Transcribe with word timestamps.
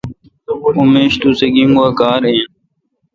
اؙن 0.63 0.87
میش 0.93 1.13
توسہ 1.21 1.47
گیجین 1.53 1.69
گوا 1.75 1.87
کار 1.99 2.21
این۔ 2.27 2.39